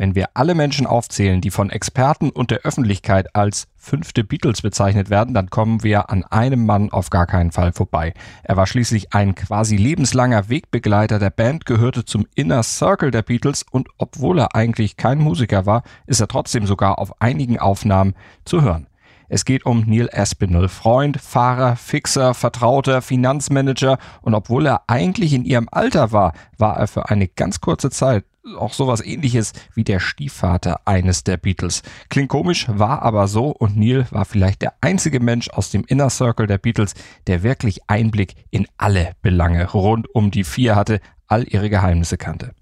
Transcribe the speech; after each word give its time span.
Wenn 0.00 0.14
wir 0.14 0.30
alle 0.32 0.54
Menschen 0.54 0.86
aufzählen, 0.86 1.42
die 1.42 1.50
von 1.50 1.68
Experten 1.68 2.30
und 2.30 2.50
der 2.50 2.60
Öffentlichkeit 2.60 3.36
als 3.36 3.68
fünfte 3.76 4.24
Beatles 4.24 4.62
bezeichnet 4.62 5.10
werden, 5.10 5.34
dann 5.34 5.50
kommen 5.50 5.82
wir 5.82 6.08
an 6.08 6.24
einem 6.24 6.64
Mann 6.64 6.90
auf 6.90 7.10
gar 7.10 7.26
keinen 7.26 7.52
Fall 7.52 7.72
vorbei. 7.72 8.14
Er 8.42 8.56
war 8.56 8.66
schließlich 8.66 9.12
ein 9.12 9.34
quasi 9.34 9.76
lebenslanger 9.76 10.48
Wegbegleiter 10.48 11.18
der 11.18 11.28
Band, 11.28 11.66
gehörte 11.66 12.06
zum 12.06 12.26
Inner 12.34 12.62
Circle 12.62 13.10
der 13.10 13.20
Beatles 13.20 13.66
und 13.70 13.90
obwohl 13.98 14.38
er 14.38 14.54
eigentlich 14.54 14.96
kein 14.96 15.18
Musiker 15.18 15.66
war, 15.66 15.82
ist 16.06 16.22
er 16.22 16.28
trotzdem 16.28 16.64
sogar 16.64 16.98
auf 16.98 17.20
einigen 17.20 17.58
Aufnahmen 17.58 18.14
zu 18.46 18.62
hören. 18.62 18.86
Es 19.28 19.44
geht 19.44 19.66
um 19.66 19.84
Neil 19.86 20.08
Aspinall, 20.12 20.68
Freund, 20.68 21.20
Fahrer, 21.20 21.76
Fixer, 21.76 22.32
Vertrauter, 22.32 23.02
Finanzmanager 23.02 23.98
und 24.22 24.32
obwohl 24.32 24.64
er 24.64 24.84
eigentlich 24.86 25.34
in 25.34 25.44
ihrem 25.44 25.68
Alter 25.70 26.10
war, 26.10 26.32
war 26.56 26.78
er 26.78 26.88
für 26.88 27.10
eine 27.10 27.28
ganz 27.28 27.60
kurze 27.60 27.90
Zeit 27.90 28.24
auch 28.58 28.72
sowas 28.72 29.04
ähnliches 29.04 29.52
wie 29.74 29.84
der 29.84 30.00
Stiefvater 30.00 30.80
eines 30.84 31.24
der 31.24 31.36
Beatles. 31.36 31.82
Klingt 32.08 32.28
komisch, 32.28 32.66
war 32.68 33.02
aber 33.02 33.28
so 33.28 33.50
und 33.50 33.76
Neil 33.76 34.06
war 34.10 34.24
vielleicht 34.24 34.62
der 34.62 34.74
einzige 34.80 35.20
Mensch 35.20 35.50
aus 35.50 35.70
dem 35.70 35.84
Inner 35.84 36.10
Circle 36.10 36.46
der 36.46 36.58
Beatles, 36.58 36.94
der 37.26 37.42
wirklich 37.42 37.80
Einblick 37.86 38.34
in 38.50 38.66
alle 38.76 39.12
Belange 39.22 39.70
rund 39.70 40.12
um 40.14 40.30
die 40.30 40.44
vier 40.44 40.76
hatte, 40.76 41.00
all 41.26 41.44
ihre 41.48 41.70
Geheimnisse 41.70 42.16
kannte. 42.16 42.54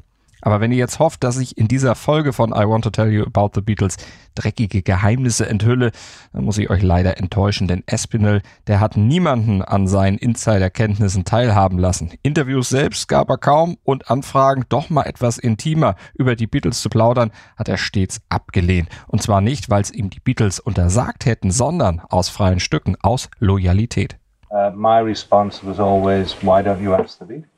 Aber 0.43 0.61
wenn 0.61 0.73
ihr 0.73 0.79
jetzt 0.79 0.99
hofft, 0.99 1.25
dass 1.25 1.39
ich 1.39 1.59
in 1.59 1.69
dieser 1.69 1.95
Folge 1.95 2.33
von 2.33 2.51
I 2.51 2.67
Want 2.67 2.85
to 2.85 2.91
Tell 2.91 3.11
You 3.11 3.25
About 3.25 3.51
the 3.55 3.61
Beatles 3.61 3.97
dreckige 4.35 4.83
Geheimnisse 4.83 5.49
enthülle, 5.49 5.91
dann 6.33 6.45
muss 6.45 6.59
ich 6.59 6.71
euch 6.71 6.83
leider 6.83 7.19
enttäuschen, 7.19 7.69
denn 7.69 7.83
Espinel, 7.87 8.43
der 8.67 8.81
hat 8.81 8.97
niemanden 8.97 9.63
an 9.63 9.89
seinen 9.89 10.19
Insiderkenntnissen 10.19 11.25
teilhaben 11.25 11.79
lassen. 11.79 12.13
Interviews 12.23 12.69
selbst 12.69 13.09
gab 13.09 13.31
er 13.31 13.39
kaum 13.39 13.77
und 13.85 14.11
Anfragen, 14.11 14.65
doch 14.69 14.91
mal 14.91 15.05
etwas 15.05 15.39
intimer 15.39 15.97
über 16.15 16.37
die 16.37 16.47
Beatles 16.47 16.81
zu 16.81 16.89
plaudern, 16.89 17.33
hat 17.57 17.69
er 17.69 17.77
stets 17.77 18.21
abgelehnt. 18.29 18.89
Und 19.07 19.23
zwar 19.23 19.41
nicht, 19.41 19.71
weil 19.71 19.83
es 19.83 19.91
ihm 19.91 20.11
die 20.11 20.21
Beatles 20.21 20.61
untersagt 20.61 21.27
hätten, 21.27 21.51
sondern 21.51 22.01
aus 22.09 22.29
freien 22.29 22.61
Stücken, 22.61 22.97
aus 23.03 23.29
Loyalität. 23.39 24.19
Uh, 24.51 24.71
my 24.75 25.01
response 25.01 25.61
was 25.63 25.79
always, 25.79 26.35
why 26.43 26.63
don't 26.63 26.81
you 26.81 26.95
ask 26.95 27.19
the 27.19 27.25
Beatles? 27.27 27.58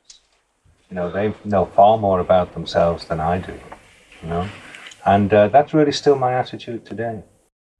You 0.90 0.96
know, 0.96 1.10
they 1.10 1.32
know 1.44 1.66
far 1.66 1.98
more 1.98 2.20
about 2.20 2.52
themselves 2.52 3.06
than 3.06 3.20
I 3.20 3.38
do. 3.38 3.52
You 4.22 4.28
know, 4.28 4.46
and 5.04 5.32
uh, 5.32 5.48
that's 5.48 5.72
really 5.72 5.92
still 5.92 6.16
my 6.16 6.34
attitude 6.34 6.84
today. 6.84 7.22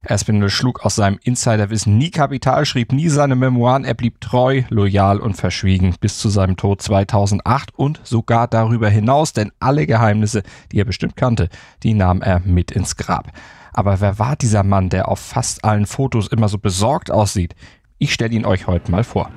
Aspinall 0.07 0.49
schlug 0.49 0.83
aus 0.83 0.95
seinem 0.95 1.19
Insiderwissen 1.21 1.97
nie 1.97 2.09
Kapital, 2.09 2.65
schrieb 2.65 2.91
nie 2.91 3.09
seine 3.09 3.35
Memoiren, 3.35 3.83
er 3.83 3.93
blieb 3.93 4.19
treu, 4.19 4.63
loyal 4.69 5.19
und 5.19 5.35
verschwiegen 5.35 5.93
bis 5.99 6.17
zu 6.17 6.29
seinem 6.29 6.57
Tod 6.57 6.81
2008 6.81 7.77
und 7.77 7.99
sogar 8.03 8.47
darüber 8.47 8.89
hinaus, 8.89 9.33
denn 9.33 9.51
alle 9.59 9.85
Geheimnisse, 9.85 10.41
die 10.71 10.79
er 10.79 10.85
bestimmt 10.85 11.15
kannte, 11.15 11.49
die 11.83 11.93
nahm 11.93 12.23
er 12.23 12.39
mit 12.39 12.71
ins 12.71 12.95
Grab. 12.95 13.31
Aber 13.73 14.01
wer 14.01 14.17
war 14.17 14.35
dieser 14.35 14.63
Mann, 14.63 14.89
der 14.89 15.07
auf 15.07 15.19
fast 15.19 15.63
allen 15.63 15.85
Fotos 15.85 16.29
immer 16.29 16.49
so 16.49 16.57
besorgt 16.57 17.11
aussieht? 17.11 17.53
Ich 17.99 18.11
stelle 18.11 18.33
ihn 18.33 18.45
euch 18.45 18.65
heute 18.65 18.89
mal 18.89 19.03
vor. 19.03 19.29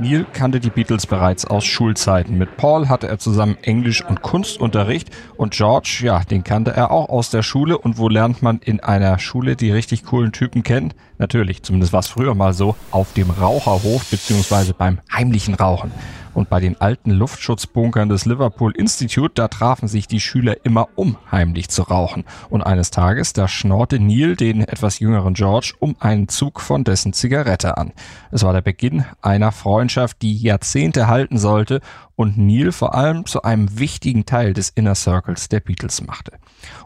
Neil 0.00 0.26
kannte 0.32 0.60
die 0.60 0.70
Beatles 0.70 1.06
bereits 1.06 1.44
aus 1.44 1.64
Schulzeiten. 1.64 2.38
Mit 2.38 2.56
Paul 2.56 2.88
hatte 2.88 3.08
er 3.08 3.18
zusammen 3.18 3.58
Englisch- 3.62 4.04
und 4.04 4.22
Kunstunterricht 4.22 5.10
und 5.36 5.54
George, 5.54 6.02
ja, 6.04 6.20
den 6.20 6.44
kannte 6.44 6.70
er 6.70 6.92
auch 6.92 7.08
aus 7.08 7.30
der 7.30 7.42
Schule. 7.42 7.76
Und 7.76 7.98
wo 7.98 8.08
lernt 8.08 8.40
man 8.40 8.60
in 8.60 8.78
einer 8.78 9.18
Schule 9.18 9.56
die 9.56 9.72
richtig 9.72 10.04
coolen 10.04 10.30
Typen 10.30 10.62
kennen? 10.62 10.94
Natürlich, 11.18 11.64
zumindest 11.64 11.92
war 11.92 12.00
es 12.00 12.06
früher 12.06 12.36
mal 12.36 12.52
so, 12.52 12.76
auf 12.92 13.12
dem 13.14 13.30
Raucherhof 13.30 14.08
beziehungsweise 14.08 14.72
beim 14.72 15.00
heimlichen 15.12 15.54
Rauchen. 15.54 15.90
Und 16.38 16.48
bei 16.50 16.60
den 16.60 16.80
alten 16.80 17.10
Luftschutzbunkern 17.10 18.08
des 18.08 18.24
Liverpool 18.24 18.70
Institute, 18.70 19.32
da 19.34 19.48
trafen 19.48 19.88
sich 19.88 20.06
die 20.06 20.20
Schüler 20.20 20.64
immer 20.64 20.88
um 20.94 21.16
heimlich 21.32 21.68
zu 21.68 21.82
rauchen. 21.82 22.22
Und 22.48 22.62
eines 22.62 22.92
Tages, 22.92 23.32
da 23.32 23.48
schnorrte 23.48 23.98
Neil 23.98 24.36
den 24.36 24.60
etwas 24.60 25.00
jüngeren 25.00 25.34
George 25.34 25.74
um 25.80 25.96
einen 25.98 26.28
Zug 26.28 26.60
von 26.60 26.84
dessen 26.84 27.12
Zigarette 27.12 27.76
an. 27.76 27.92
Es 28.30 28.44
war 28.44 28.52
der 28.52 28.60
Beginn 28.60 29.04
einer 29.20 29.50
Freundschaft, 29.50 30.22
die 30.22 30.36
Jahrzehnte 30.36 31.08
halten 31.08 31.38
sollte 31.38 31.80
und 32.14 32.38
Neil 32.38 32.70
vor 32.70 32.94
allem 32.94 33.26
zu 33.26 33.42
einem 33.42 33.80
wichtigen 33.80 34.24
Teil 34.24 34.52
des 34.52 34.68
Inner 34.68 34.94
Circles 34.94 35.48
der 35.48 35.58
Beatles 35.58 36.06
machte. 36.06 36.34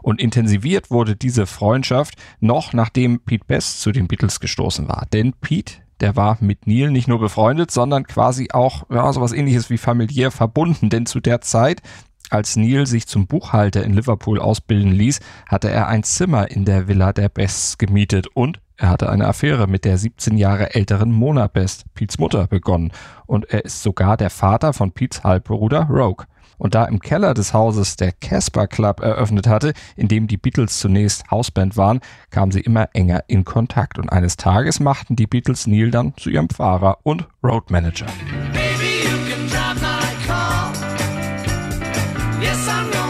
Und 0.01 0.19
intensiviert 0.19 0.89
wurde 0.89 1.15
diese 1.15 1.45
Freundschaft 1.45 2.15
noch 2.39 2.73
nachdem 2.73 3.19
Pete 3.19 3.45
Best 3.45 3.81
zu 3.81 3.91
den 3.91 4.07
Beatles 4.07 4.39
gestoßen 4.39 4.87
war. 4.87 5.05
Denn 5.13 5.33
Pete, 5.33 5.82
der 6.01 6.15
war 6.15 6.37
mit 6.41 6.67
Neil 6.67 6.91
nicht 6.91 7.07
nur 7.07 7.19
befreundet, 7.19 7.71
sondern 7.71 8.05
quasi 8.05 8.49
auch 8.51 8.83
ja, 8.89 9.11
sowas 9.13 9.33
ähnliches 9.33 9.69
wie 9.69 9.77
familiär 9.77 10.31
verbunden. 10.31 10.89
Denn 10.89 11.05
zu 11.05 11.19
der 11.19 11.41
Zeit, 11.41 11.81
als 12.29 12.55
Neil 12.55 12.85
sich 12.85 13.07
zum 13.07 13.27
Buchhalter 13.27 13.83
in 13.83 13.93
Liverpool 13.93 14.39
ausbilden 14.39 14.91
ließ, 14.91 15.19
hatte 15.47 15.69
er 15.69 15.87
ein 15.87 16.03
Zimmer 16.03 16.49
in 16.49 16.65
der 16.65 16.87
Villa 16.87 17.13
der 17.13 17.29
Bests 17.29 17.77
gemietet 17.77 18.27
und 18.27 18.59
er 18.75 18.89
hatte 18.89 19.09
eine 19.09 19.27
Affäre 19.27 19.67
mit 19.67 19.85
der 19.85 19.97
17 19.97 20.37
Jahre 20.37 20.73
älteren 20.73 21.11
Mona 21.11 21.47
Best, 21.47 21.85
Pete's 21.93 22.17
Mutter, 22.17 22.47
begonnen. 22.47 22.91
Und 23.27 23.45
er 23.45 23.65
ist 23.65 23.83
sogar 23.83 24.17
der 24.17 24.31
Vater 24.31 24.73
von 24.73 24.91
Pete's 24.91 25.23
Halbbruder 25.23 25.87
Rogue 25.89 26.25
und 26.57 26.75
da 26.75 26.85
im 26.85 26.99
Keller 26.99 27.33
des 27.33 27.53
Hauses 27.53 27.95
der 27.95 28.11
Casper 28.11 28.67
Club 28.67 28.99
eröffnet 29.01 29.47
hatte, 29.47 29.73
in 29.95 30.07
dem 30.07 30.27
die 30.27 30.37
Beatles 30.37 30.79
zunächst 30.79 31.29
Hausband 31.31 31.77
waren, 31.77 31.99
kamen 32.29 32.51
sie 32.51 32.61
immer 32.61 32.89
enger 32.93 33.23
in 33.27 33.45
Kontakt 33.45 33.99
und 33.99 34.09
eines 34.09 34.37
Tages 34.37 34.79
machten 34.79 35.15
die 35.15 35.27
Beatles 35.27 35.67
Neil 35.67 35.91
dann 35.91 36.13
zu 36.17 36.29
ihrem 36.29 36.49
Fahrer 36.49 36.97
und 37.03 37.27
Roadmanager. 37.43 38.05
Um 42.45 43.02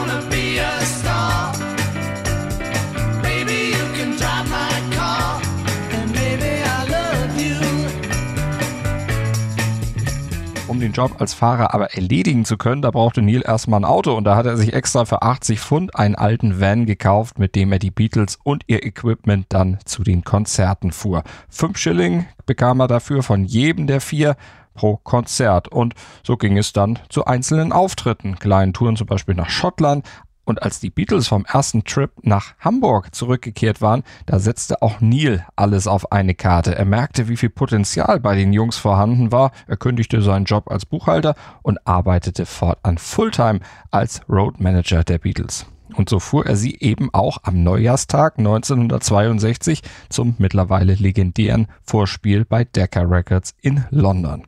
den 10.94 11.04
Job 11.04 11.20
als 11.20 11.34
Fahrer 11.34 11.74
aber 11.74 11.94
erledigen 11.94 12.46
zu 12.46 12.58
können, 12.58 12.82
da 12.82 12.92
brauchte 12.92 13.22
Neil 13.22 13.42
erstmal 13.44 13.80
ein 13.80 13.86
Auto 13.86 14.16
und 14.16 14.26
da 14.26 14.36
hat 14.36 14.46
er 14.46 14.58
sich 14.58 14.74
extra 14.74 15.06
für 15.06 15.22
80 15.24 15.60
Pfund 15.60 15.96
einen 15.96 16.16
alten 16.16 16.60
Van 16.60 16.86
gekauft, 16.86 17.40
mit 17.40 17.56
dem 17.56 17.72
er 17.72 17.80
die 17.80 17.92
Beatles 17.92 18.38
und 18.44 18.64
ihr 18.68 18.86
Equipment 18.86 19.48
dann 19.50 19.80
zu 19.86 20.04
den 20.04 20.24
Konzerten 20.24 20.92
fuhr. 20.92 21.24
Fünf 21.50 21.78
Schilling 21.78 22.28
bekam 22.46 22.80
er 22.80 22.88
dafür 22.88 23.24
von 23.24 23.44
jedem 23.44 23.88
der 23.88 24.02
vier 24.02 24.36
pro 24.76 24.98
Konzert. 24.98 25.68
Und 25.68 25.94
so 26.24 26.38
ging 26.38 26.58
es 26.58 26.74
dann 26.74 27.00
zu 27.10 27.26
einzelnen 27.26 27.72
Auftritten, 27.72 28.38
kleinen 28.38 28.74
Touren 28.74 28.96
zum 28.96 29.08
Beispiel 29.08 29.36
nach 29.36 29.50
Schottland, 29.50 30.06
und 30.46 30.64
als 30.64 30.80
die 30.80 30.90
Beatles 30.90 31.28
vom 31.28 31.46
ersten 31.46 31.84
Trip 31.84 32.12
nach 32.22 32.54
Hamburg 32.60 33.14
zurückgekehrt 33.16 33.82
waren, 33.82 34.04
da 34.26 34.40
setzte 34.40 34.82
auch 34.82 35.02
Neil 35.02 35.46
alles 35.56 35.88
auf 35.88 36.12
eine 36.12 36.36
Karte. 36.36 36.76
Er 36.76 36.86
merkte, 36.86 37.28
wie 37.28 37.38
viel 37.38 37.50
Potenzial 37.50 38.20
bei 38.20 38.36
den 38.36 38.54
Jungs 38.54 38.78
vorhanden 38.78 39.32
war. 39.32 39.52
Er 39.68 39.78
kündigte 39.78 40.22
seinen 40.22 40.46
Job 40.46 40.70
als 40.70 40.86
Buchhalter 40.86 41.36
und 41.62 41.86
arbeitete 41.88 42.46
fortan 42.46 42.98
Fulltime 42.98 43.60
als 43.92 44.22
Road 44.30 44.60
Manager 44.60 45.04
der 45.04 45.20
Beatles. 45.20 45.66
Und 45.96 46.10
so 46.10 46.20
fuhr 46.20 46.46
er 46.46 46.56
sie 46.56 46.80
eben 46.80 47.14
auch 47.14 47.38
am 47.44 47.64
Neujahrstag 47.64 48.40
1962 48.40 49.82
zum 50.10 50.36
mittlerweile 50.40 50.96
legendären 50.96 51.68
Vorspiel 51.84 52.46
bei 52.46 52.64
Decca 52.64 53.02
Records 53.02 53.54
in 53.62 53.86
London. 53.92 54.44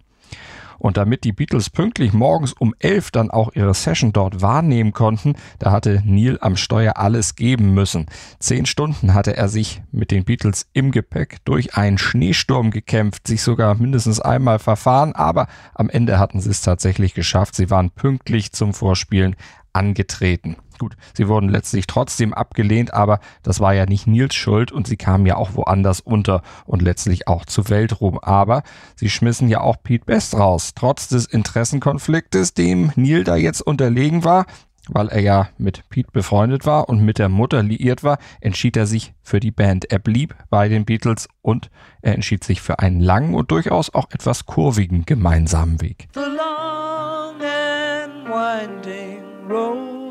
Und 0.86 0.98
damit 0.98 1.24
die 1.24 1.32
Beatles 1.32 1.72
pünktlich 1.72 2.14
morgens 2.14 2.54
um 2.54 2.76
elf 2.78 3.10
dann 3.10 3.32
auch 3.32 3.56
ihre 3.56 3.74
Session 3.74 4.14
dort 4.14 4.44
wahrnehmen 4.44 4.94
konnten, 4.94 5.34
da 5.58 5.72
hatte 5.72 6.04
Neil 6.06 6.38
am 6.42 6.56
Steuer 6.56 6.98
alles 6.98 7.36
geben 7.36 7.74
müssen. 7.74 8.06
Zehn 8.38 8.68
Stunden 8.68 9.16
hatte 9.16 9.36
er 9.36 9.48
sich 9.48 9.82
mit 9.92 10.12
den 10.12 10.26
Beatles 10.26 10.70
im 10.74 10.92
Gepäck 10.92 11.38
durch 11.44 11.76
einen 11.76 11.98
Schneesturm 11.98 12.70
gekämpft, 12.70 13.26
sich 13.26 13.42
sogar 13.42 13.74
mindestens 13.74 14.20
einmal 14.20 14.60
verfahren, 14.60 15.14
aber 15.16 15.48
am 15.74 15.90
Ende 15.90 16.20
hatten 16.20 16.40
sie 16.40 16.52
es 16.52 16.62
tatsächlich 16.62 17.16
geschafft. 17.16 17.56
Sie 17.56 17.72
waren 17.72 17.90
pünktlich 17.90 18.52
zum 18.52 18.76
Vorspielen 18.76 19.36
angetreten. 19.76 20.56
Gut, 20.78 20.98
sie 21.14 21.28
wurden 21.28 21.50
letztlich 21.50 21.88
trotzdem 21.88 22.34
abgelehnt, 22.34 22.94
aber 22.94 23.20
das 23.44 23.60
war 23.60 23.74
ja 23.74 23.86
nicht 23.86 24.08
Nils 24.08 24.36
Schuld 24.36 24.72
und 24.72 24.88
sie 24.88 24.98
kamen 24.98 25.26
ja 25.26 25.38
auch 25.38 25.56
woanders 25.56 26.02
unter 26.02 26.42
und 26.66 26.82
letztlich 26.82 27.28
auch 27.28 27.46
zu 27.46 27.70
Weltruhm. 27.70 28.20
Aber 28.20 28.64
sie 28.96 29.10
schmissen 29.10 29.48
ja 29.48 29.62
auch 29.62 29.78
Pete 29.82 30.06
Best 30.06 30.36
raus, 30.36 30.74
trotz 30.76 31.08
des 31.08 31.26
Interessenkonfliktes, 31.26 32.54
dem 32.54 32.92
Neil 32.96 33.24
da 33.24 33.36
jetzt 33.36 33.62
unterlegen 33.62 34.24
war. 34.24 34.46
Weil 34.88 35.08
er 35.08 35.22
ja 35.22 35.50
mit 35.58 35.90
Pete 35.90 36.12
befreundet 36.12 36.68
war 36.68 36.90
und 36.90 37.04
mit 37.04 37.18
der 37.18 37.28
Mutter 37.28 37.64
liiert 37.64 38.04
war, 38.04 38.20
entschied 38.40 38.78
er 38.78 38.86
sich 38.86 39.16
für 39.24 39.40
die 39.40 39.50
Band. 39.50 39.86
Er 39.92 39.98
blieb 39.98 40.36
bei 40.52 40.70
den 40.70 40.86
Beatles 40.86 41.28
und 41.42 41.72
er 42.04 42.14
entschied 42.14 42.44
sich 42.44 42.62
für 42.62 42.78
einen 42.78 43.00
langen 43.00 43.34
und 43.34 43.50
durchaus 43.50 43.92
auch 43.96 44.12
etwas 44.12 44.46
kurvigen 44.46 45.04
gemeinsamen 45.06 45.82
Weg. 45.82 46.08
The 46.14 46.20
long 46.20 47.42
and 47.42 48.30
winding 48.30 49.25
road 49.48 50.05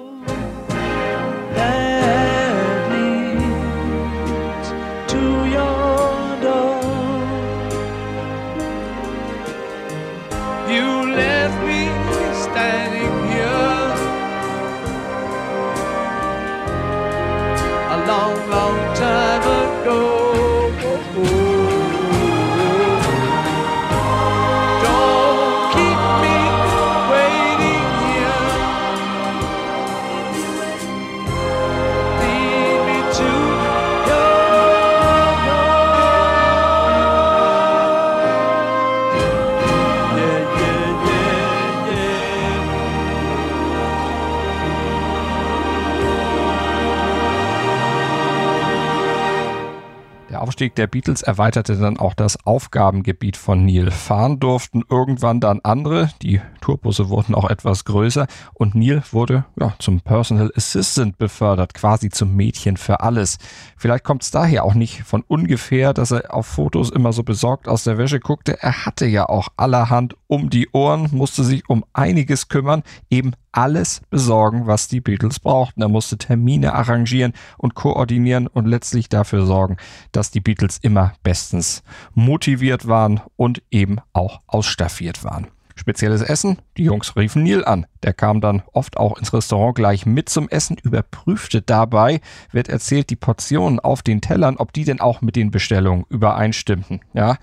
Aufstieg 50.55 50.77
der 50.77 50.87
Beatles 50.87 51.23
erweiterte 51.23 51.77
dann 51.77 51.97
auch 51.97 52.15
das 52.15 52.47
Aufgabengebiet 52.47 53.37
von 53.37 53.67
Neil. 53.67 53.91
Fahren 53.91 54.39
durften 54.39 54.85
irgendwann 54.89 55.41
dann 55.41 55.59
andere, 55.65 56.11
die 56.23 56.41
Tourbusse 56.61 57.09
wurden 57.09 57.35
auch 57.35 57.51
etwas 57.51 57.85
größer 57.85 58.29
und 58.53 58.77
Neil 58.77 59.03
wurde 59.11 59.47
ja, 59.59 59.75
zum 59.81 60.01
Personal 60.01 60.53
Assistant 60.55 61.19
befördert, 61.19 61.75
quasi 61.75 62.09
zum 62.09 62.37
Mädchen 62.37 62.77
für 62.77 63.01
alles. 63.01 63.39
Vielleicht 63.77 64.05
kommt 64.05 64.23
es 64.23 64.31
daher 64.31 64.63
auch 64.63 64.75
nicht 64.75 65.03
von 65.03 65.25
ungefähr, 65.27 65.93
dass 65.93 66.13
er 66.13 66.33
auf 66.33 66.47
Fotos 66.47 66.89
immer 66.89 67.13
so 67.13 67.25
besorgt 67.25 67.67
aus 67.67 67.83
der 67.83 67.99
Wäsche 67.99 68.21
guckte. 68.21 68.63
Er 68.63 68.87
hatte 68.87 69.07
ja 69.07 69.29
auch 69.29 69.49
allerhand 69.57 70.15
um 70.29 70.51
die 70.51 70.69
Ohren, 70.71 71.09
musste 71.11 71.43
sich 71.43 71.69
um 71.69 71.85
einiges 71.93 72.47
kümmern, 72.47 72.85
eben 73.11 73.33
alles 73.57 74.03
besorgen, 74.11 74.67
was 74.67 74.89
die 74.89 75.01
Beatles 75.01 75.39
brauchten. 75.39 75.83
Er 75.83 75.89
musste 75.89 76.19
Termine 76.19 76.75
arrangieren 76.75 77.33
und 77.57 77.75
koordinieren 77.75 78.47
und 78.47 78.67
letztlich 78.67 79.09
dafür 79.09 79.47
sorgen, 79.47 79.77
dass 80.13 80.31
die 80.31 80.41
Beatles 80.41 80.79
immer 80.79 81.13
bestens 81.23 81.83
motiviert 82.15 82.89
waren 82.89 83.21
und 83.37 83.63
eben 83.71 83.99
auch 84.13 84.41
ausstaffiert 84.47 85.25
waren. 85.25 85.49
Spezielles 85.77 86.23
Essen, 86.23 86.59
die 86.77 86.85
Jungs 86.85 87.17
riefen 87.17 87.43
Neil 87.43 87.65
an. 87.65 87.87
Der 88.05 88.13
kam 88.13 88.41
dann 88.41 88.63
oft 88.73 88.97
auch 88.97 89.19
ins 89.19 89.33
Restaurant 89.33 89.75
gleich 89.75 90.07
mit 90.07 90.29
zum 90.29 90.49
Essen, 90.49 90.77
überprüfte 90.81 91.63
dabei, 91.63 92.21
wird 92.53 92.69
erzählt, 92.69 93.11
die 93.11 93.17
Portionen 93.17 93.81
auf 93.81 94.03
den 94.03 94.21
Tellern, 94.21 94.57
ob 94.57 94.73
die 94.73 94.85
denn 94.85 95.01
auch 95.01 95.21
mit 95.21 95.35
den 95.35 95.51
Bestellungen 95.51 96.05
übereinstimmten. 96.09 97.01
Ja, 97.13 97.39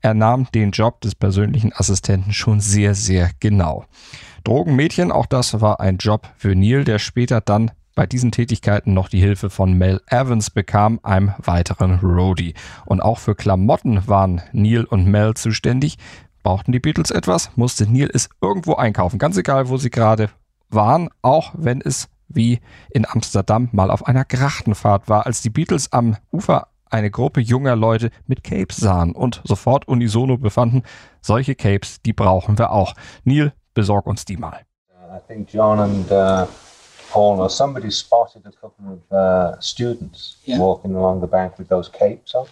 er 0.00 0.14
nahm 0.14 0.48
den 0.54 0.70
Job 0.70 1.02
des 1.02 1.14
persönlichen 1.14 1.72
Assistenten 1.74 2.32
schon 2.32 2.60
sehr, 2.60 2.94
sehr 2.94 3.30
genau. 3.38 3.84
Drogenmädchen, 4.44 5.10
auch 5.10 5.26
das 5.26 5.60
war 5.60 5.80
ein 5.80 5.96
Job 5.96 6.28
für 6.36 6.54
Neil, 6.54 6.84
der 6.84 6.98
später 6.98 7.40
dann 7.40 7.70
bei 7.94 8.06
diesen 8.06 8.30
Tätigkeiten 8.30 8.92
noch 8.92 9.08
die 9.08 9.20
Hilfe 9.20 9.50
von 9.50 9.72
Mel 9.72 10.00
Evans 10.06 10.50
bekam, 10.50 11.00
einem 11.02 11.32
weiteren 11.38 11.98
Roadie. 12.00 12.54
Und 12.84 13.00
auch 13.00 13.18
für 13.18 13.34
Klamotten 13.34 14.06
waren 14.06 14.42
Neil 14.52 14.84
und 14.84 15.06
Mel 15.06 15.34
zuständig. 15.34 15.96
Brauchten 16.42 16.72
die 16.72 16.80
Beatles 16.80 17.10
etwas, 17.10 17.50
musste 17.56 17.90
Neil 17.90 18.10
es 18.12 18.28
irgendwo 18.42 18.74
einkaufen, 18.74 19.18
ganz 19.18 19.36
egal, 19.38 19.68
wo 19.70 19.78
sie 19.78 19.90
gerade 19.90 20.28
waren, 20.68 21.08
auch 21.22 21.52
wenn 21.56 21.80
es 21.80 22.08
wie 22.28 22.60
in 22.90 23.06
Amsterdam 23.06 23.68
mal 23.72 23.90
auf 23.90 24.06
einer 24.06 24.24
Grachtenfahrt 24.24 25.08
war, 25.08 25.24
als 25.24 25.40
die 25.40 25.50
Beatles 25.50 25.92
am 25.92 26.16
Ufer 26.32 26.68
eine 26.90 27.10
Gruppe 27.10 27.40
junger 27.40 27.76
Leute 27.76 28.10
mit 28.26 28.44
Capes 28.44 28.76
sahen 28.76 29.12
und 29.12 29.40
sofort 29.44 29.88
unisono 29.88 30.36
befanden, 30.36 30.82
solche 31.22 31.54
Capes, 31.54 32.02
die 32.02 32.12
brauchen 32.12 32.58
wir 32.58 32.72
auch. 32.72 32.94
Neil, 33.24 33.52
besorg 33.74 34.06
uns 34.06 34.24
die 34.24 34.36
mal. 34.36 34.60
I 35.14 35.18
think 35.28 35.48
John 35.52 35.78
and 35.80 36.10
uh, 36.10 36.46
Paul 37.12 37.38
or 37.40 37.48
somebody 37.48 37.90
spotted 37.90 38.42
a 38.46 38.50
couple 38.50 38.94
of 38.94 39.12
uh, 39.12 39.60
students 39.60 40.38
Yeah. 40.46 40.58
walking 40.58 40.94
along 40.96 41.20
the 41.20 41.28
bank 41.28 41.58
with 41.58 41.68
those 41.68 41.90
capes 41.90 42.34
on. 42.34 42.46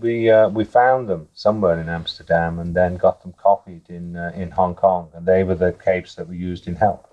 We 0.00 0.28
uh, 0.32 0.48
we 0.52 0.64
found 0.64 1.08
them 1.08 1.28
somewhere 1.34 1.80
in 1.80 1.88
Amsterdam 1.88 2.58
and 2.58 2.74
then 2.74 2.96
got 2.98 3.20
them 3.22 3.32
copied 3.40 3.88
in 3.88 4.16
uh, 4.16 4.32
in 4.34 4.50
Hong 4.56 4.74
Kong, 4.74 5.08
and 5.14 5.24
they 5.24 5.44
were 5.44 5.56
the 5.56 5.72
capes 5.72 6.16
that 6.16 6.26
were 6.26 6.34
used 6.34 6.66
in 6.66 6.76
Help. 6.76 7.04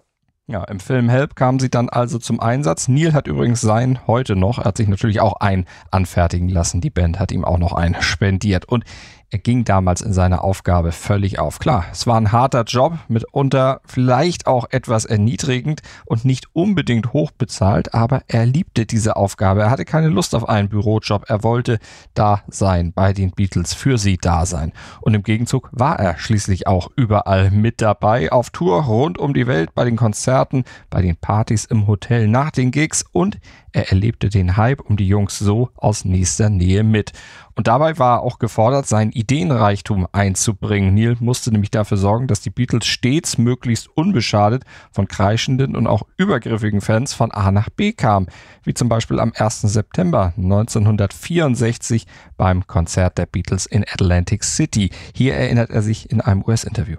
Ja, 0.47 0.63
im 0.65 0.79
Film 0.79 1.09
Help 1.09 1.35
kamen 1.35 1.59
sie 1.59 1.69
dann 1.69 1.89
also 1.89 2.19
zum 2.19 2.39
Einsatz. 2.39 2.87
Neil 2.87 3.13
hat 3.13 3.25
übrigens 3.27 3.61
sein 3.61 3.99
heute 4.05 4.35
noch, 4.35 4.59
er 4.59 4.65
hat 4.65 4.77
sich 4.77 4.87
natürlich 4.87 5.19
auch 5.19 5.37
ein 5.39 5.65
anfertigen 5.89 6.49
lassen. 6.49 6.81
Die 6.81 6.91
Band 6.91 7.19
hat 7.19 7.31
ihm 7.31 7.43
auch 7.43 7.57
noch 7.57 7.73
einen 7.73 7.99
spendiert. 8.01 8.65
Und 8.65 8.83
er 9.31 9.39
ging 9.39 9.65
damals 9.65 10.01
in 10.01 10.13
seiner 10.13 10.43
Aufgabe 10.43 10.91
völlig 10.91 11.39
auf. 11.39 11.59
Klar, 11.59 11.85
es 11.91 12.07
war 12.07 12.17
ein 12.17 12.31
harter 12.31 12.63
Job, 12.63 12.97
mitunter 13.07 13.81
vielleicht 13.85 14.47
auch 14.47 14.67
etwas 14.69 15.05
erniedrigend 15.05 15.81
und 16.05 16.25
nicht 16.25 16.47
unbedingt 16.53 17.13
hoch 17.13 17.31
bezahlt, 17.31 17.93
aber 17.93 18.21
er 18.27 18.45
liebte 18.45 18.85
diese 18.85 19.15
Aufgabe. 19.15 19.61
Er 19.61 19.69
hatte 19.69 19.85
keine 19.85 20.09
Lust 20.09 20.35
auf 20.35 20.47
einen 20.47 20.69
Bürojob. 20.69 21.25
Er 21.27 21.43
wollte 21.43 21.79
da 22.13 22.43
sein, 22.47 22.93
bei 22.93 23.13
den 23.13 23.31
Beatles, 23.31 23.73
für 23.73 23.97
sie 23.97 24.17
da 24.17 24.45
sein. 24.45 24.71
Und 25.01 25.13
im 25.13 25.23
Gegenzug 25.23 25.69
war 25.71 25.99
er 25.99 26.17
schließlich 26.17 26.67
auch 26.67 26.89
überall 26.95 27.51
mit 27.51 27.81
dabei, 27.81 28.31
auf 28.31 28.51
Tour 28.51 28.83
rund 28.83 29.17
um 29.17 29.33
die 29.33 29.47
Welt, 29.47 29.73
bei 29.73 29.85
den 29.85 29.95
Konzerten, 29.95 30.63
bei 30.89 31.01
den 31.01 31.15
Partys 31.17 31.65
im 31.65 31.87
Hotel, 31.87 32.27
nach 32.27 32.51
den 32.51 32.71
Gigs 32.71 33.03
und 33.11 33.39
er 33.75 33.89
erlebte 33.89 34.29
den 34.29 34.55
Hype 34.55 34.79
um 34.79 34.95
die 34.95 35.07
Jungs 35.07 35.37
so 35.37 35.69
aus 35.75 36.05
nächster 36.05 36.49
Nähe 36.49 36.85
mit. 36.85 37.11
Und 37.55 37.67
dabei 37.67 37.99
war 37.99 38.19
er 38.19 38.21
auch 38.21 38.39
gefordert, 38.39 38.87
seinen 38.87 39.11
Ideenreichtum 39.15 40.07
einzubringen. 40.11 40.93
Neil 40.93 41.15
musste 41.19 41.51
nämlich 41.51 41.71
dafür 41.71 41.97
sorgen, 41.97 42.27
dass 42.27 42.41
die 42.41 42.49
Beatles 42.49 42.85
stets 42.85 43.37
möglichst 43.37 43.87
unbeschadet 43.95 44.63
von 44.91 45.07
kreischenden 45.07 45.75
und 45.75 45.87
auch 45.87 46.03
übergriffigen 46.17 46.81
Fans 46.81 47.13
von 47.13 47.31
A 47.31 47.51
nach 47.51 47.69
B 47.69 47.93
kamen. 47.93 48.27
Wie 48.63 48.73
zum 48.73 48.89
Beispiel 48.89 49.19
am 49.19 49.31
1. 49.35 49.61
September 49.61 50.33
1964 50.35 52.05
beim 52.35 52.67
Konzert 52.67 53.17
der 53.17 53.25
Beatles 53.25 53.65
in 53.65 53.83
Atlantic 53.83 54.43
City. 54.43 54.89
Hier 55.15 55.33
erinnert 55.33 55.69
er 55.69 55.81
sich 55.81 56.11
in 56.11 56.19
einem 56.19 56.43
US-Interview. 56.45 56.97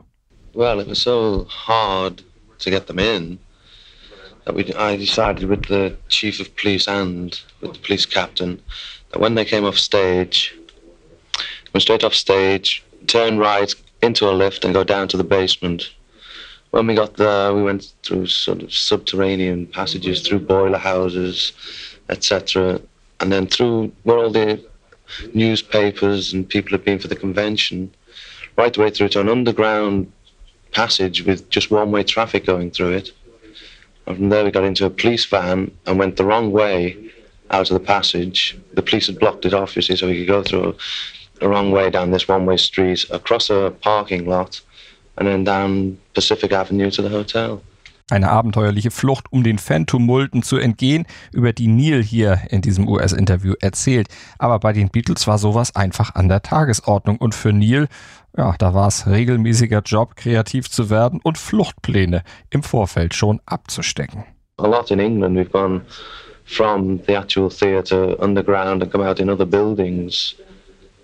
Well, 0.55 0.81
it 0.81 0.89
was 0.89 1.03
so 1.03 1.47
hard 1.49 2.25
to 2.59 2.71
get 2.71 2.87
them 2.87 2.99
in 2.99 3.39
that 4.47 4.57
we, 4.57 4.63
I 4.75 4.97
decided 4.97 5.49
with 5.51 5.69
the 5.69 5.97
chief 6.09 6.41
of 6.41 6.55
police 6.57 6.89
and 6.89 7.39
with 7.61 7.75
the 7.75 7.79
police 7.81 8.09
captain 8.09 8.63
that 9.13 9.21
when 9.21 9.35
they 9.35 9.45
came 9.45 9.67
off 9.67 9.77
stage, 9.77 10.56
went 11.77 11.83
straight 11.83 12.05
off 12.05 12.15
stage, 12.15 12.83
turn 13.07 13.37
right 13.37 13.75
into 14.01 14.27
a 14.27 14.33
lift 14.33 14.65
and 14.65 14.73
go 14.73 14.83
down 14.83 15.07
to 15.09 15.19
the 15.19 15.23
basement. 15.39 15.91
When 16.71 16.87
we 16.87 16.95
got 16.95 17.19
there, 17.19 17.53
we 17.53 17.63
went 17.63 17.93
through 18.03 18.29
sort 18.29 18.63
of 18.63 18.73
subterranean 18.73 19.67
passages, 19.67 20.23
through 20.23 20.39
boiler 20.39 20.79
houses, 20.79 21.53
etc., 22.09 22.81
and 23.21 23.31
then 23.31 23.47
through 23.47 23.93
where 24.05 24.17
all 24.17 24.31
the 24.31 24.65
newspapers 25.35 26.33
and 26.33 26.49
people 26.49 26.71
had 26.71 26.83
been 26.83 26.99
for 26.99 27.09
the 27.09 27.17
convention, 27.17 27.93
right 28.57 28.73
the 28.73 28.81
way 28.81 28.89
through 28.89 29.11
to 29.11 29.21
an 29.21 29.29
underground 29.29 30.11
passage 30.73 31.27
with 31.27 31.51
just 31.51 31.71
one 31.71 31.91
way 31.91 32.03
traffic 32.03 32.47
going 32.47 32.71
through 32.71 32.93
it. 32.93 33.11
And 34.07 34.17
from 34.17 34.29
there, 34.31 34.45
we 34.45 34.51
got 34.51 34.65
into 34.65 34.87
a 34.87 34.91
police 34.91 35.27
van 35.27 35.71
and 35.85 35.99
went 35.99 36.17
the 36.17 36.25
wrong 36.25 36.53
way 36.53 37.13
out 37.51 37.71
of 37.71 37.75
the 37.75 37.87
passage. 37.87 38.57
The 38.73 38.83
police 38.83 39.09
had 39.09 39.19
blocked 39.19 39.45
it 39.45 39.53
off, 39.53 39.77
you 39.77 39.83
see, 39.83 39.95
so 39.95 40.07
we 40.07 40.17
could 40.17 40.27
go 40.27 40.43
through 40.43 40.75
the 41.41 41.47
wrong 41.47 41.73
way 41.73 41.91
down 41.91 42.13
this 42.13 42.29
one 42.29 42.47
way 42.47 42.57
street, 42.57 43.07
across 43.11 43.51
a 43.51 43.73
parking 43.81 44.27
lot, 44.27 44.63
and 45.17 45.29
then 45.29 45.45
down 45.45 45.99
Pacific 46.15 46.53
Avenue 46.53 46.91
to 46.91 47.03
the 47.03 47.11
hotel. 47.11 47.61
Eine 48.09 48.31
abenteuerliche 48.31 48.93
Flucht, 48.93 49.27
um 49.33 49.43
den 49.43 49.59
Fan-Tumulten 49.59 50.45
zu 50.45 50.59
entgehen, 50.59 51.07
über 51.33 51.53
die 51.53 51.67
Neil 51.67 52.05
hier 52.05 52.41
in 52.51 52.63
diesem 52.63 52.87
US-Interview 52.87 53.55
erzählt. 53.59 54.07
Aber 54.39 54.61
bei 54.61 54.73
den 54.73 54.91
Beatles 54.91 55.27
war 55.27 55.39
sowas 55.39 55.75
einfach 55.75 56.15
an 56.15 56.29
der 56.29 56.43
Tagesordnung. 56.43 57.17
Und 57.17 57.35
für 57.35 57.53
Neil, 57.53 57.89
ja, 58.37 58.55
da 58.61 58.75
war 58.75 58.87
es 58.87 59.09
regelmäßiger 59.09 59.83
Job, 59.85 60.15
kreativ 60.15 60.71
zu 60.71 60.89
werden 60.89 61.19
und 61.21 61.37
Fluchtpläne 61.37 62.23
im 62.51 62.63
Vorfeld 62.63 63.13
schon 63.13 63.41
abzustecken. 63.45 64.25
A 64.59 64.69
lot 64.69 64.93
in 64.93 65.01
England, 65.01 65.37
we've 65.37 65.51
gone 65.51 65.81
from 66.45 67.01
the 67.09 67.15
actual 67.15 67.51
theatre 67.51 68.17
underground 68.19 68.85
and 68.85 68.93
come 68.93 69.05
out 69.05 69.19
in 69.19 69.29
other 69.29 69.45
buildings 69.45 70.37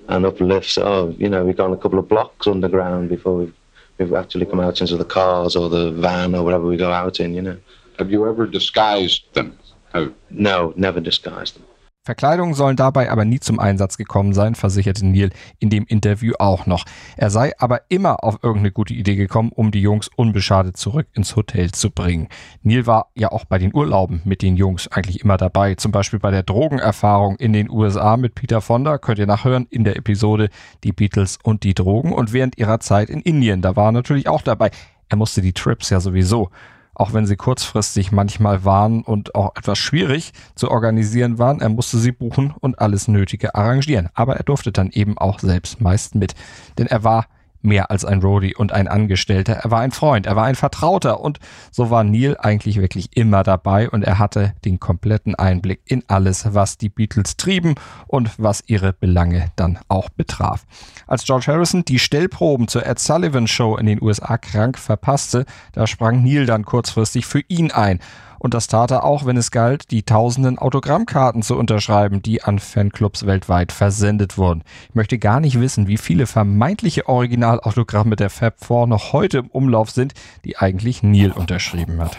and 0.09 0.27
up 0.27 0.41
lifts. 0.41 0.79
Oh, 0.79 1.15
you 1.19 1.29
know, 1.29 1.45
we've 1.45 1.57
gone 1.57 1.73
a 1.73 1.77
couple 1.77 1.99
of 1.99 2.09
blocks 2.09 2.47
underground 2.47 3.09
before 3.09 3.37
we've, 3.37 3.55
we've 3.99 4.15
actually 4.15 4.47
come 4.47 4.61
out 4.61 4.81
into 4.81 4.97
the 4.97 5.05
cars 5.05 5.57
or 5.57 5.69
the 5.69 5.91
van 5.93 6.35
or 6.35 6.43
whatever 6.45 6.67
we 6.67 6.77
go 6.77 6.93
out 6.93 7.21
in, 7.21 7.35
you 7.35 7.43
know. 7.43 7.59
Have 7.99 8.11
you 8.11 8.27
ever 8.29 8.47
disguised 8.47 9.23
them? 9.35 9.59
Have, 9.93 10.13
No, 10.31 10.73
never 10.77 11.01
disguised 11.01 11.57
them. 11.57 11.65
Verkleidungen 12.05 12.55
sollen 12.55 12.75
dabei 12.75 13.13
aber 13.13 13.25
nie 13.25 13.39
zum 13.39 13.61
Einsatz 13.61 13.97
gekommen 13.97 14.33
sein, 14.33 14.57
versicherte 14.57 15.07
Neil 15.07 15.31
in 15.61 15.71
dem 15.71 15.85
Interview 15.87 16.33
auch 16.41 16.67
noch. 16.67 16.85
Er 17.17 17.31
sei 17.31 17.53
aber 17.59 17.83
immer 17.91 18.25
auf 18.25 18.41
irgendeine 18.43 18.73
gute 18.73 18.93
Idee 18.93 19.15
gekommen, 19.15 19.53
um 19.55 19.71
die 19.71 19.83
Jungs 19.83 20.11
unbeschadet 20.17 20.77
zurück 20.77 21.07
ins 21.15 21.37
Hotel 21.37 21.71
zu 21.71 21.91
bringen. 21.91 22.27
Neil 22.63 22.89
war 22.89 23.13
ja 23.15 23.31
auch 23.31 23.45
bei 23.45 23.59
den 23.59 23.73
Urlauben 23.73 24.21
mit 24.25 24.43
den 24.43 24.57
Jungs 24.57 24.89
eigentlich 24.89 25.21
immer 25.21 25.37
dabei. 25.37 25.77
Zum 25.77 25.93
Beispiel 25.93 26.19
bei 26.19 26.33
der 26.33 26.43
Drogenerfahrung 26.43 27.37
in 27.37 27.53
den 27.53 27.71
USA 27.71 28.17
mit 28.17 28.35
Peter 28.35 28.61
Fonda, 28.61 28.99
könnt 28.99 29.21
ihr 29.21 29.27
nachhören 29.29 29.69
in 29.71 29.85
der 29.85 29.95
Episode 29.95 30.49
Die 30.83 30.91
Beatles 30.91 31.39
und 31.45 31.63
die 31.63 31.75
Drogen. 31.75 32.13
Und 32.13 32.33
während 32.33 32.59
ihrer 32.59 32.81
Zeit 32.81 33.11
in 33.11 33.21
Indien, 33.21 33.63
da 33.63 33.77
war 33.77 33.91
er 33.91 33.93
natürlich 33.93 34.27
auch 34.27 34.43
dabei. 34.43 34.73
Er 35.09 35.19
musste 35.19 35.41
die 35.41 35.53
Trips 35.53 35.91
ja 35.91 36.01
sowieso 36.01 36.51
auch 36.95 37.13
wenn 37.13 37.27
sie 37.27 37.37
kurzfristig 37.37 38.13
manchmal 38.13 38.65
waren 38.65 39.03
und 39.03 39.35
auch 39.35 39.57
etwas 39.57 39.79
schwierig 39.79 40.33
zu 40.55 40.71
organisieren 40.71 41.39
waren. 41.39 41.61
Er 41.61 41.69
musste 41.69 41.99
sie 41.99 42.13
buchen 42.13 42.55
und 42.61 42.79
alles 42.79 43.09
Nötige 43.09 43.55
arrangieren. 43.55 44.09
Aber 44.15 44.37
er 44.37 44.45
durfte 44.45 44.73
dann 44.73 44.91
eben 44.91 45.17
auch 45.17 45.39
selbst 45.39 45.81
meist 45.81 46.15
mit. 46.15 46.35
Denn 46.79 46.87
er 46.87 47.03
war 47.05 47.27
mehr 47.63 47.91
als 47.91 48.05
ein 48.05 48.21
Roadie 48.21 48.55
und 48.55 48.73
ein 48.73 48.89
Angestellter. 48.89 49.55
Er 49.55 49.71
war 49.71 49.81
ein 49.81 49.93
Freund, 49.93 50.27
er 50.27 50.37
war 50.37 50.45
ein 50.45 50.55
Vertrauter 50.55 51.21
und 51.21 51.39
so 51.71 51.91
war 51.91 52.05
Neil 52.05 52.37
eigentlich 52.39 52.81
wirklich 52.81 53.17
immer 53.17 53.43
dabei 53.43 53.89
und 53.89 54.03
er 54.03 54.19
hatte 54.19 54.55
den 54.65 54.81
kompletten 54.81 55.35
Einblick 55.35 55.81
in 55.87 56.03
alles, 56.09 56.55
was 56.55 56.79
die 56.79 56.89
Beatles 56.89 57.37
trieben 57.37 57.75
und 58.07 58.31
was 58.39 58.63
ihre 58.67 58.93
Belange 58.93 59.51
dann 59.57 59.79
auch 59.89 60.09
betraf. 60.11 60.65
Als 61.07 61.25
George 61.25 61.47
Harrison 61.49 61.85
die 61.85 61.99
Stellproben 61.99 62.69
zur 62.69 62.87
Ed 62.87 62.99
Sullivan 62.99 63.47
Show 63.47 63.77
in 63.77 63.87
den 63.87 64.03
USA 64.03 64.39
krank 64.39 64.79
verpasste, 64.79 65.47
da 65.73 65.87
sprang 65.87 66.23
Neil 66.23 66.47
dann 66.47 66.65
kurzfristig 66.65 67.27
für 67.27 67.41
ihn 67.49 67.71
ein. 67.71 68.01
Und 68.43 68.55
das 68.55 68.67
tat 68.67 68.91
er 68.91 69.05
auch, 69.05 69.25
wenn 69.25 69.37
es 69.37 69.53
galt, 69.53 69.93
die 69.93 70.03
tausenden 70.03 70.59
Autogrammkarten 70.59 71.43
zu 71.43 71.57
unterschreiben, 71.57 72.23
die 72.23 72.43
an 72.43 72.59
Fanclubs 72.59 73.25
weltweit 73.25 73.71
versendet 73.71 74.37
wurden. 74.37 74.65
Ich 74.89 74.97
möchte 74.97 75.17
gar 75.21 75.39
nicht 75.39 75.61
wissen, 75.61 75.87
wie 75.87 75.97
viele 75.97 76.27
vermeintliche 76.27 77.09
Originalautogramme 77.09 78.17
der 78.17 78.31
Fab 78.31 78.59
Four 78.59 78.89
noch 78.89 79.13
heute 79.13 79.39
im 79.39 79.47
Umlauf 79.47 79.91
sind, 79.91 80.15
die 80.45 80.59
eigentlich 80.59 81.05
Neil 81.05 81.31
unterschrieben 81.31 82.01
hat. 82.01 82.19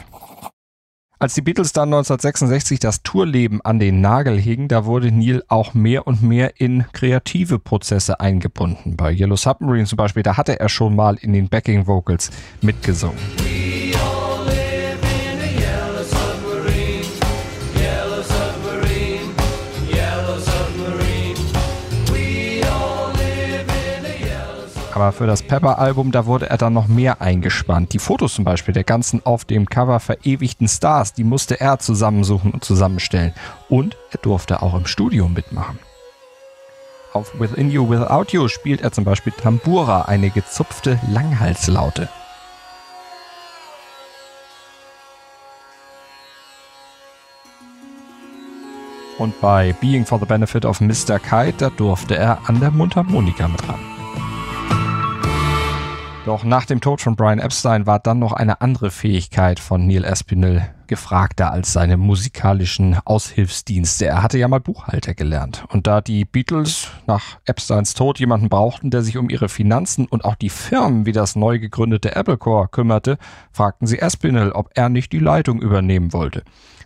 Als 1.19 1.33
die 1.33 1.41
Beatles 1.41 1.73
dann 1.73 1.89
1966 1.89 2.79
das 2.79 3.03
Tourleben 3.03 3.59
an 3.61 3.79
den 3.79 3.99
Nagel 3.99 4.39
hingen, 4.39 4.69
da 4.69 4.85
wurde 4.85 5.11
Neil 5.11 5.43
auch 5.49 5.73
mehr 5.73 6.07
und 6.07 6.23
mehr 6.23 6.53
in 6.61 6.85
kreative 6.93 7.59
Prozesse 7.59 8.21
eingebunden. 8.21 8.95
Bei 8.95 9.11
Yellow 9.11 9.35
Submarine 9.35 9.85
zum 9.85 9.97
Beispiel, 9.97 10.23
da 10.23 10.37
hatte 10.37 10.57
er 10.57 10.69
schon 10.69 10.95
mal 10.95 11.15
in 11.15 11.33
den 11.33 11.49
Backing 11.49 11.85
Vocals 11.85 12.29
mitgesungen. 12.61 13.19
Aber 24.93 25.11
für 25.11 25.25
das 25.25 25.41
Pepper-Album, 25.41 26.11
da 26.11 26.27
wurde 26.27 26.49
er 26.51 26.57
dann 26.57 26.73
noch 26.73 26.87
mehr 26.87 27.19
eingespannt. 27.19 27.93
Die 27.93 27.99
Fotos 27.99 28.35
zum 28.35 28.45
Beispiel 28.45 28.75
der 28.75 28.83
ganzen 28.83 29.25
auf 29.25 29.43
dem 29.43 29.65
Cover 29.65 29.99
verewigten 29.99 30.67
Stars, 30.67 31.13
die 31.13 31.23
musste 31.23 31.59
er 31.59 31.79
zusammensuchen 31.79 32.51
und 32.51 32.63
zusammenstellen. 32.63 33.33
Und 33.69 33.97
er 34.11 34.19
durfte 34.19 34.61
auch 34.61 34.75
im 34.75 34.85
Studio 34.85 35.27
mitmachen. 35.27 35.79
Auf 37.11 37.39
Within 37.39 37.71
You 37.71 37.89
Without 37.89 38.25
You 38.31 38.47
spielt 38.47 38.81
er 38.81 38.91
zum 38.91 39.03
Beispiel 39.03 39.33
Tambura, 39.33 40.03
eine 40.03 40.29
gezupfte 40.29 40.99
Langhalslaute. 41.09 42.07
Und 49.17 49.39
bei 49.41 49.73
Being 49.73 50.05
for 50.05 50.19
the 50.19 50.25
Benefit 50.25 50.65
of 50.65 50.81
Mr. 50.81 51.17
Kite, 51.17 51.55
da 51.57 51.69
durfte 51.71 52.15
er 52.15 52.47
an 52.47 52.59
der 52.59 52.71
Mundharmonika 52.71 53.47
mit 53.47 53.67
ran. 53.67 53.92
Doch 56.25 56.45
nach 56.45 56.65
dem 56.65 56.79
Tod 56.79 57.01
von 57.01 57.17
Brian 57.17 57.39
Epstein 57.39 57.85
war 57.85 57.99
dann 57.99 58.19
noch 58.19 58.31
eine 58.31 58.61
andere 58.61 58.91
Fähigkeit 58.91 59.59
von 59.59 59.85
Neil 59.85 60.05
Aspinall 60.05 60.73
gefragter 60.87 61.51
als 61.51 61.73
seine 61.73 61.97
musikalischen 61.97 62.97
Aushilfsdienste. 63.03 64.05
Er 64.05 64.23
hatte 64.23 64.37
ja 64.37 64.47
mal 64.47 64.61
Buchhalter 64.61 65.15
gelernt. 65.15 65.65
Und 65.67 65.85
da 65.85 65.99
die 65.99 66.23
Beatles 66.23 66.87
nach 67.07 67.39
Epsteins 67.43 67.93
Tod 67.93 68.19
jemanden 68.19 68.47
brauchten, 68.47 68.89
der 68.89 69.01
sich 69.01 69.17
um 69.17 69.29
ihre 69.29 69.49
Finanzen 69.49 70.05
und 70.05 70.23
auch 70.23 70.35
die 70.35 70.49
Firmen 70.49 71.05
wie 71.05 71.11
das 71.11 71.35
neu 71.35 71.59
gegründete 71.59 72.15
Apple 72.15 72.37
Corps 72.37 72.71
kümmerte, 72.71 73.17
fragten 73.51 73.85
sie 73.85 74.01
Aspinall, 74.01 74.53
ob 74.53 74.69
er 74.75 74.87
nicht 74.87 75.11
die 75.11 75.19
Leitung 75.19 75.61
übernehmen 75.61 76.13
wollte. 76.13 76.43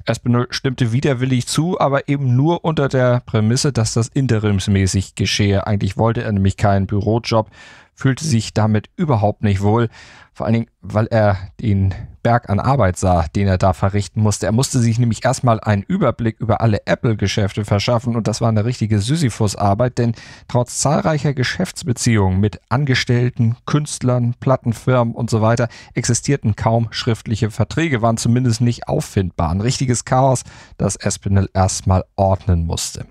Aspinall 0.08 0.48
stimmte 0.50 0.94
widerwillig 0.94 1.46
zu, 1.46 1.79
aber 1.79 2.08
eben 2.08 2.36
nur 2.36 2.63
unter 2.65 2.88
der 2.88 3.22
Prämisse, 3.25 3.72
dass 3.72 3.94
das 3.94 4.08
interimsmäßig 4.08 5.13
geschehe. 5.13 5.67
Eigentlich 5.67 5.98
wollte 5.98 6.24
er 6.24 6.32
nämlich 6.32 6.58
keinen 6.58 6.88
Bürojob, 6.88 7.51
fühlte 7.98 8.24
sich 8.24 8.54
damit 8.54 8.89
überhaupt 8.96 9.44
nicht 9.44 9.62
wohl. 9.62 9.89
Vor 10.32 10.46
allen 10.46 10.54
Dingen, 10.54 10.70
weil 10.82 11.08
er 11.08 11.36
den 11.60 11.96
Berg 12.22 12.48
an 12.50 12.60
Arbeit 12.60 12.96
sah, 12.98 13.25
den 13.36 13.48
er 13.48 13.58
da 13.58 13.74
verrichten 13.74 14.22
musste. 14.22 14.46
Er 14.46 14.51
musste 14.51 14.80
sich 14.80 15.00
nämlich 15.00 15.25
erstmal 15.25 15.60
einen 15.60 15.82
Überblick 15.82 16.39
über 16.39 16.62
alle 16.62 16.86
Apple-Geschäfte 16.86 17.66
verschaffen 17.66 18.16
und 18.16 18.27
das 18.27 18.39
war 18.39 18.50
eine 18.50 18.66
richtige 18.66 19.00
Sisyphus-Arbeit, 19.00 19.98
denn 19.98 20.13
trotz 20.48 20.77
zahlreicher 20.77 21.34
Geschäftsbeziehungen 21.34 22.39
mit 22.39 22.62
Angestellten, 22.70 23.58
Künstlern, 23.66 24.36
Plattenfirmen 24.39 25.16
und 25.16 25.32
so 25.32 25.42
weiter 25.42 25.68
existierten 25.96 26.56
kaum 26.56 26.89
schriftliche 26.92 27.50
Verträge, 27.50 28.04
waren 28.04 28.18
zumindest 28.18 28.62
nicht 28.62 28.88
auffindbar. 28.88 29.50
Ein 29.50 29.62
richtiges 29.62 30.06
Chaos, 30.06 30.44
das 30.77 30.98
Espinel 30.98 31.50
erstmal 31.54 32.06
ordnen 32.16 32.68
musste. 32.68 33.08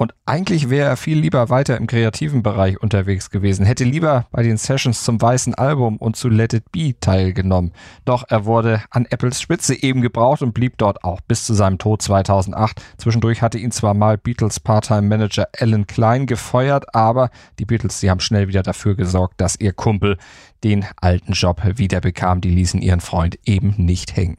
Und 0.00 0.14
eigentlich 0.24 0.70
wäre 0.70 0.88
er 0.88 0.96
viel 0.96 1.18
lieber 1.18 1.50
weiter 1.50 1.76
im 1.76 1.86
kreativen 1.86 2.42
Bereich 2.42 2.80
unterwegs 2.80 3.28
gewesen, 3.28 3.66
hätte 3.66 3.84
lieber 3.84 4.28
bei 4.30 4.42
den 4.42 4.56
Sessions 4.56 5.04
zum 5.04 5.20
Weißen 5.20 5.54
Album 5.54 5.98
und 5.98 6.16
zu 6.16 6.30
Let 6.30 6.54
It 6.54 6.72
Be 6.72 6.94
teilgenommen. 6.98 7.72
Doch 8.06 8.24
er 8.26 8.46
wurde 8.46 8.82
an 8.88 9.04
Apples 9.04 9.42
Spitze 9.42 9.74
eben 9.74 10.00
gebraucht 10.00 10.40
und 10.40 10.54
blieb 10.54 10.78
dort 10.78 11.04
auch 11.04 11.20
bis 11.20 11.44
zu 11.44 11.52
seinem 11.52 11.76
Tod 11.76 12.00
2008. 12.00 12.80
Zwischendurch 12.96 13.42
hatte 13.42 13.58
ihn 13.58 13.72
zwar 13.72 13.92
mal 13.92 14.16
Beatles 14.16 14.58
Part-Time-Manager 14.58 15.48
Alan 15.58 15.86
Klein 15.86 16.24
gefeuert, 16.24 16.94
aber 16.94 17.28
die 17.58 17.66
Beatles, 17.66 18.00
die 18.00 18.08
haben 18.08 18.20
schnell 18.20 18.48
wieder 18.48 18.62
dafür 18.62 18.94
gesorgt, 18.94 19.38
dass 19.38 19.60
ihr 19.60 19.74
Kumpel 19.74 20.16
den 20.64 20.86
alten 20.96 21.32
Job 21.32 21.60
wieder 21.76 22.00
bekam. 22.00 22.40
Die 22.40 22.48
ließen 22.48 22.80
ihren 22.80 23.00
Freund 23.00 23.38
eben 23.44 23.74
nicht 23.76 24.16
hängen. 24.16 24.38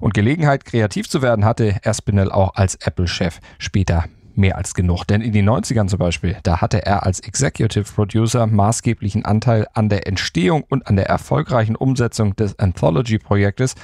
Und 0.00 0.14
Gelegenheit, 0.14 0.64
kreativ 0.64 1.08
zu 1.08 1.22
werden, 1.22 1.44
hatte 1.44 1.76
Aspinall 1.84 2.32
auch 2.32 2.56
als 2.56 2.74
Apple-Chef 2.74 3.38
später 3.58 4.06
mehr 4.38 4.56
als 4.56 4.74
genug. 4.74 5.04
Denn 5.04 5.20
in 5.20 5.32
den 5.32 5.48
90ern 5.48 5.88
zum 5.88 5.98
Beispiel, 5.98 6.36
da 6.42 6.60
hatte 6.60 6.86
er 6.86 7.04
als 7.04 7.20
Executive 7.20 7.84
Producer 7.92 8.46
maßgeblichen 8.46 9.24
Anteil 9.24 9.66
an 9.74 9.88
der 9.88 10.06
Entstehung 10.06 10.64
und 10.68 10.86
an 10.86 10.96
der 10.96 11.06
erfolgreichen 11.06 11.76
Umsetzung 11.76 12.34
des 12.36 12.58
Anthology-Projektes 12.58 13.74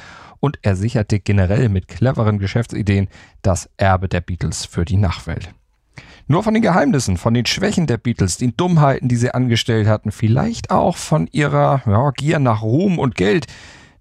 und 0.41 0.59
er 0.63 0.77
sicherte 0.77 1.21
generell 1.21 1.69
mit 1.69 1.89
cleveren 1.89 2.39
Geschäftsideen 2.39 3.09
das 3.43 3.69
Erbe 3.77 4.09
der 4.09 4.21
Beatles 4.21 4.65
für 4.65 4.85
die 4.85 4.97
Nachwelt. 4.97 5.51
Nur 6.27 6.43
von 6.43 6.55
den 6.55 6.63
Geheimnissen, 6.63 7.19
von 7.19 7.35
den 7.35 7.45
Schwächen 7.45 7.87
der 7.87 7.99
Beatles, 7.99 8.39
den 8.39 8.57
Dummheiten, 8.57 9.09
die 9.09 9.17
sie 9.17 9.33
angestellt 9.33 9.87
hatten, 9.87 10.11
vielleicht 10.11 10.71
auch 10.71 10.97
von 10.97 11.29
ihrer 11.33 11.83
ja, 11.87 12.11
Gier 12.13 12.39
nach 12.39 12.63
Ruhm 12.63 12.99
und 12.99 13.15
Geld, 13.15 13.47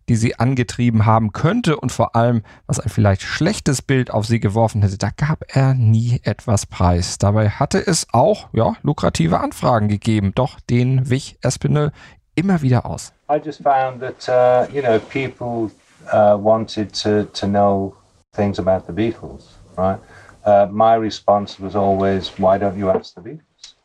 die 0.10 0.15
sie 0.15 0.39
angetrieben 0.39 1.05
haben 1.05 1.31
könnte 1.31 1.77
und 1.77 1.91
vor 1.91 2.15
allem, 2.15 2.43
was 2.67 2.79
ein 2.79 2.89
vielleicht 2.89 3.22
schlechtes 3.22 3.81
Bild 3.81 4.12
auf 4.12 4.25
sie 4.25 4.39
geworfen 4.39 4.81
hätte, 4.81 4.98
da 4.98 5.10
gab 5.15 5.43
er 5.55 5.74
nie 5.74 6.19
etwas 6.24 6.65
preis. 6.65 7.17
Dabei 7.17 7.50
hatte 7.50 7.86
es 7.86 8.07
auch 8.12 8.50
ja, 8.53 8.74
lukrative 8.83 9.39
Anfragen 9.39 9.88
gegeben, 9.88 10.33
doch 10.36 10.60
den 10.60 11.10
wich 11.10 11.38
Espinel 11.41 11.91
immer 12.36 12.62
wieder 12.62 12.86
aus. 12.86 13.13
I 13.29 13.38
just 13.43 13.62
found 13.62 14.01
that 14.01 14.27
uh, 14.27 14.72
you 14.74 14.81
know 14.81 15.00
people 15.00 15.72
uh, 16.12 16.38
wanted 16.38 16.93
to 17.01 17.24
to 17.33 17.48
know 17.48 17.95
things 18.33 18.60
about 18.60 18.86
the 18.86 18.93
Beatles, 18.93 19.57
right? 19.77 20.00
Uh, 20.45 20.67
my 20.72 20.95
response 20.95 21.60
was 21.60 21.75
always, 21.75 22.31
"Why 22.38 22.57
don't 22.57 22.77
you 22.77 22.89
ask 22.89 23.15
the 23.15 23.22
Beatles? 23.22 23.75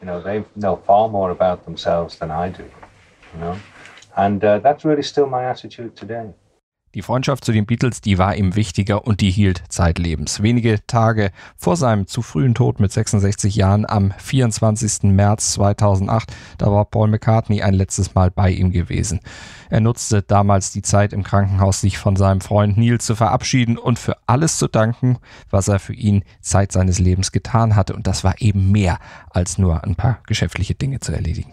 You 0.00 0.06
know, 0.06 0.22
they 0.22 0.44
know 0.54 0.76
far 0.76 1.08
more 1.08 1.30
about 1.30 1.64
themselves 1.64 2.18
than 2.18 2.30
I 2.30 2.48
do. 2.48 2.64
You 3.34 3.40
know." 3.40 3.56
And 4.16 4.42
uh, 4.44 4.60
that's 4.62 4.84
really 4.84 5.02
still 5.02 5.26
my 5.26 5.44
attitude 5.44 5.94
today. 5.94 6.32
Die 6.94 7.02
Freundschaft 7.02 7.44
zu 7.44 7.52
den 7.52 7.66
Beatles, 7.66 8.00
die 8.00 8.18
war 8.18 8.34
ihm 8.34 8.56
wichtiger 8.56 9.06
und 9.06 9.20
die 9.20 9.30
hielt 9.30 9.62
zeitlebens. 9.68 10.42
Wenige 10.42 10.84
Tage 10.88 11.30
vor 11.56 11.76
seinem 11.76 12.08
zu 12.08 12.20
frühen 12.20 12.52
Tod 12.52 12.80
mit 12.80 12.90
66 12.90 13.54
Jahren 13.54 13.86
am 13.88 14.12
24. 14.18 15.04
März 15.04 15.52
2008, 15.52 16.32
da 16.58 16.72
war 16.72 16.84
Paul 16.86 17.06
McCartney 17.06 17.62
ein 17.62 17.74
letztes 17.74 18.16
Mal 18.16 18.32
bei 18.32 18.50
ihm 18.50 18.72
gewesen. 18.72 19.20
Er 19.68 19.78
nutzte 19.78 20.22
damals 20.22 20.72
die 20.72 20.82
Zeit 20.82 21.12
im 21.12 21.22
Krankenhaus, 21.22 21.80
sich 21.80 21.96
von 21.96 22.16
seinem 22.16 22.40
Freund 22.40 22.76
Neil 22.76 22.98
zu 22.98 23.14
verabschieden 23.14 23.78
und 23.78 24.00
für 24.00 24.16
alles 24.26 24.58
zu 24.58 24.66
danken, 24.66 25.18
was 25.48 25.68
er 25.68 25.78
für 25.78 25.94
ihn 25.94 26.24
Zeit 26.40 26.72
seines 26.72 26.98
Lebens 26.98 27.30
getan 27.30 27.76
hatte. 27.76 27.94
Und 27.94 28.08
das 28.08 28.24
war 28.24 28.34
eben 28.40 28.72
mehr 28.72 28.98
als 29.30 29.58
nur 29.58 29.84
ein 29.84 29.94
paar 29.94 30.18
geschäftliche 30.26 30.74
Dinge 30.74 30.98
zu 30.98 31.12
erledigen. 31.12 31.52